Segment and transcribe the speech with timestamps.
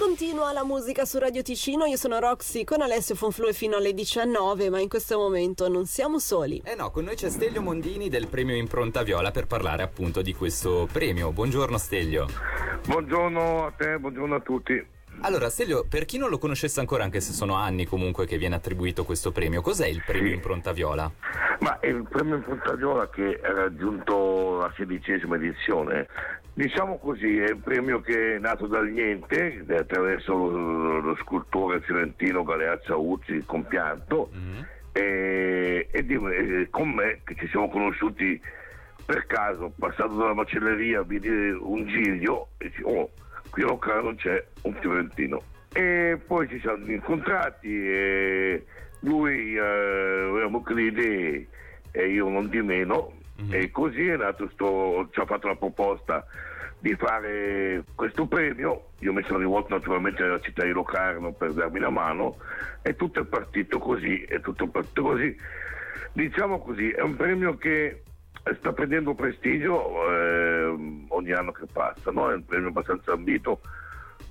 [0.00, 4.70] continua la musica su Radio Ticino, io sono Roxy con Alessio Fonflue fino alle 19,
[4.70, 6.62] ma in questo momento non siamo soli.
[6.64, 10.32] Eh no, con noi c'è Stelio Mondini del premio Impronta Viola per parlare appunto di
[10.32, 11.32] questo premio.
[11.32, 12.28] Buongiorno Stelio.
[12.86, 14.86] Buongiorno a te, buongiorno a tutti.
[15.22, 18.54] Allora, Stelio, per chi non lo conoscesse ancora, anche se sono anni comunque che viene
[18.54, 21.12] attribuito questo premio, cos'è il premio Impronta Viola?
[21.58, 24.16] Ma il premio Impronta Viola che ha raggiunto
[24.60, 26.06] la sedicesima edizione,
[26.54, 32.44] diciamo così, è un premio che è nato dal niente, attraverso lo, lo scultore fiorentino
[32.44, 34.62] Galeazza Uzzi, il compianto, mm-hmm.
[34.92, 38.40] e, e, e, con me, che ci siamo conosciuti
[39.04, 43.10] per caso, passato dalla macelleria, vidi un giglio e dici, oh,
[43.50, 45.42] qui a Locarno c'è un fiorentino.
[45.72, 48.64] E poi ci siamo incontrati e
[49.00, 51.46] lui eh, avevamo le idee
[51.92, 53.52] e io non di meno mm-hmm.
[53.52, 56.26] e così è nato sto, ci ha fatto la proposta
[56.78, 61.78] di fare questo premio io mi sono rivolto naturalmente alla città di Locarno per darmi
[61.78, 62.36] la mano
[62.82, 65.36] e tutto è partito così è tutto partito così
[66.12, 68.02] diciamo così è un premio che
[68.58, 72.30] sta prendendo prestigio eh, ogni anno che passa, no?
[72.30, 73.60] è un premio abbastanza ambito,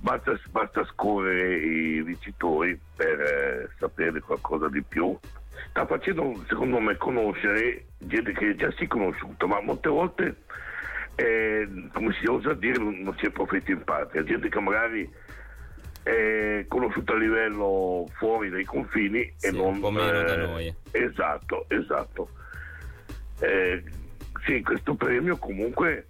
[0.00, 5.16] basta, basta scorrere i vincitori per eh, sapere qualcosa di più.
[5.68, 10.36] Sta facendo secondo me conoscere gente che già si è conosciuta, ma molte volte,
[11.14, 15.08] eh, come si osa dire, non si è profeti in patria, gente che magari
[16.02, 19.74] è conosciuta a livello fuori dai confini sì, e non...
[19.74, 20.74] Un po' meno da noi.
[20.90, 22.30] Esatto, esatto.
[23.40, 23.82] Eh,
[24.44, 26.06] sì, questo premio comunque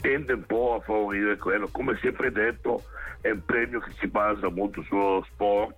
[0.00, 2.84] tende un po' a favorire quello, come sempre detto
[3.20, 5.76] è un premio che si basa molto sullo sport,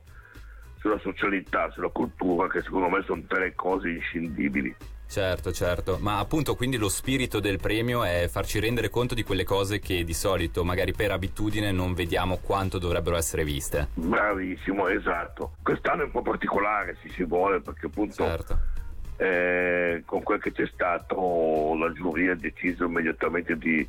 [0.83, 4.75] sulla socialità, sulla cultura, che secondo me sono tre cose inscindibili.
[5.07, 9.45] Certo, certo, ma appunto quindi lo spirito del premio è farci rendere conto di quelle
[9.45, 13.89] cose che di solito, magari per abitudine, non vediamo quanto dovrebbero essere viste.
[13.95, 15.55] Bravissimo, esatto.
[15.63, 18.81] Quest'anno è un po' particolare, se si vuole, perché appunto certo
[19.23, 23.87] eh, con quel che c'è stato la giuria ha deciso immediatamente di,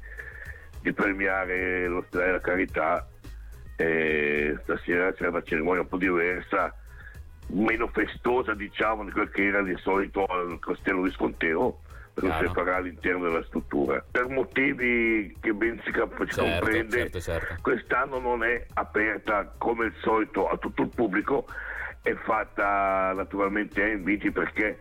[0.81, 3.07] di premiare l'ospedale della carità
[3.75, 6.75] e stasera c'è una cerimonia un po' diversa
[7.47, 11.79] meno festosa diciamo di quel che era di solito al castello Visconteo
[12.13, 14.03] perché si farà all'interno della struttura.
[14.09, 17.55] Per motivi che ben si, cap- certo, comprende certo, certo.
[17.61, 21.47] quest'anno non è aperta come al solito a tutto il pubblico.
[22.01, 24.77] È fatta naturalmente a inviti perché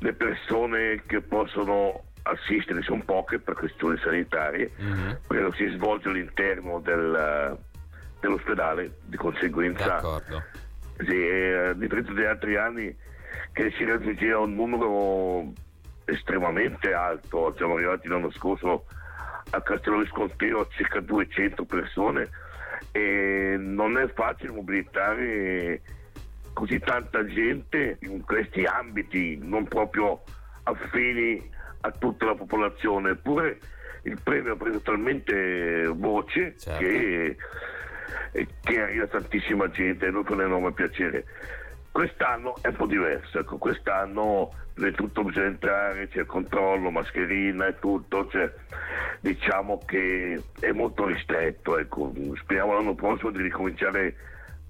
[0.00, 5.10] le persone che possono assistere sono poche per questioni sanitarie, mm-hmm.
[5.26, 7.56] perché si svolge all'interno del,
[8.20, 10.36] dell'ospedale, di conseguenza, sì,
[10.98, 12.96] a differenza degli altri anni
[13.52, 15.52] che si raggiungeva un numero
[16.04, 18.86] estremamente alto, siamo arrivati l'anno scorso
[19.50, 22.28] a Castello Visconteo a circa 200 persone
[22.92, 25.80] e non è facile mobilitare
[26.52, 30.22] così tanta gente in questi ambiti non proprio
[30.64, 33.58] affini a tutta la popolazione, eppure
[34.02, 36.78] il premio ha preso talmente voce certo.
[36.78, 37.36] che,
[38.32, 41.24] che, arriva tantissima gente e noi con enorme piacere.
[41.90, 44.52] Quest'anno è un po' diverso, ecco, quest'anno
[44.94, 48.52] tutto bisogna entrare, c'è il controllo, mascherina e tutto, cioè,
[49.20, 52.12] diciamo che è molto ristretto, ecco.
[52.40, 54.14] speriamo l'anno prossimo di ricominciare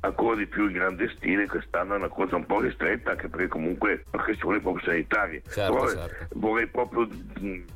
[0.00, 3.48] ancora di più in grande stile, quest'anno è una cosa un po' ristretta anche perché
[3.48, 5.42] comunque per questioni proprio sanitarie.
[5.48, 6.26] Certo, certo.
[6.34, 7.08] vorrei proprio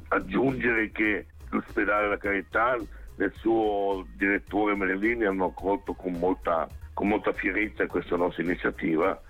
[0.09, 2.77] aggiungere che l'ospedale della carità
[3.23, 9.21] nel suo direttore Merlini hanno accolto con molta, con molta fierezza questa nostra iniziativa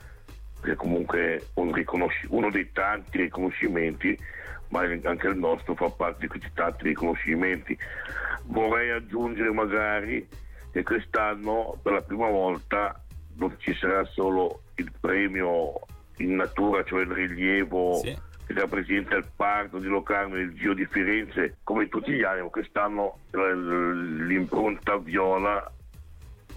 [0.62, 4.19] che comunque è un riconosci- uno dei tanti riconoscimenti
[4.69, 7.76] ma anche il nostro fa parte di questi tanti riconoscimenti
[8.44, 10.26] vorrei aggiungere magari
[10.70, 12.98] che quest'anno per la prima volta
[13.34, 15.74] non ci sarà solo il premio
[16.19, 18.16] in natura, cioè il rilievo sì.
[18.53, 22.49] Che rappresenta il parto di Locarno e il Giro di Firenze, come tutti gli anni,
[22.51, 25.71] quest'anno l'impronta viola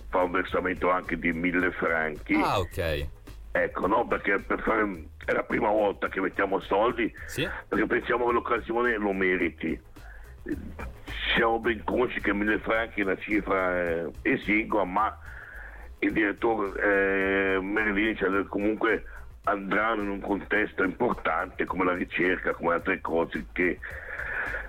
[0.10, 2.36] fa un versamento anche di mille franchi.
[2.36, 3.08] Ah, ok.
[3.52, 7.48] Ecco, no, perché per fare, è la prima volta che mettiamo soldi, sì.
[7.68, 9.80] perché pensiamo che l'occasione lo meriti
[11.34, 15.18] siamo ben consci che mille franchi è una cifra eh, esigua, ma
[16.00, 19.06] il direttore eh, Merlini cioè, comunque
[19.46, 23.80] andranno in un contesto importante come la ricerca, come altre cose che,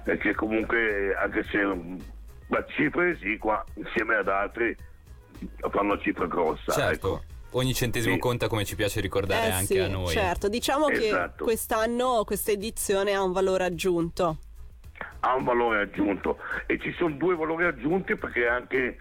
[0.04, 1.62] eh, che comunque anche se
[2.48, 4.76] la cifra esigua insieme ad altri
[5.70, 6.72] fanno una cifra grossa.
[6.72, 7.16] Certo.
[7.16, 7.24] Ecco.
[7.50, 8.20] Ogni centesimo sì.
[8.20, 10.08] conta come ci piace ricordare eh anche sì, a noi.
[10.08, 11.36] Certo, diciamo esatto.
[11.36, 14.38] che quest'anno questa edizione ha un valore aggiunto
[15.20, 18.98] ha un valore aggiunto e ci sono due valori aggiunti perché anche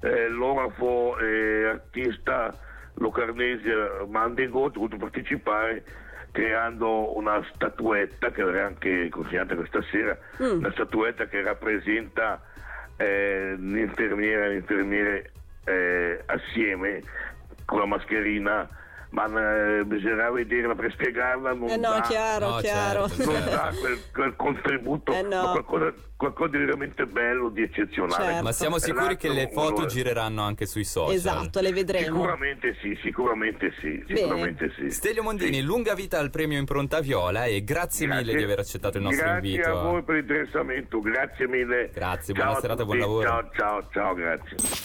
[0.00, 2.56] eh, l'orafo e artista
[2.94, 5.84] locarnese Mandigo ha dovuto partecipare
[6.30, 10.58] creando una statuetta che verrà anche consegnata questa sera, mm.
[10.58, 12.40] una statuetta che rappresenta
[12.96, 15.32] eh, l'infermiera e l'infermiere
[15.64, 17.02] eh, assieme
[17.64, 18.68] con la mascherina
[19.10, 23.08] ma eh, bisognerà vederla per spiegarla non eh no, dà, chiaro, no, chiaro.
[23.08, 25.50] Certo, non dà quel, quel contributo eh no.
[25.50, 28.24] qualcosa, qualcosa, di veramente bello di eccezionale.
[28.24, 28.42] Certo.
[28.42, 31.14] ma siamo sicuri che le foto gireranno anche sui social?
[31.14, 32.06] Esatto le vedremo.
[32.06, 34.90] Sicuramente sì sicuramente sì, sicuramente sì.
[34.90, 35.62] Stelio Mondini sì.
[35.62, 39.24] lunga vita al premio Impronta Viola e grazie, grazie, mille di aver accettato il nostro
[39.24, 39.62] grazie invito.
[39.68, 41.90] grazie a voi per l'interessamento grazie mille.
[41.92, 43.26] Grazie buona ciao serata buon lavoro.
[43.26, 44.78] Ciao ciao ciao grazie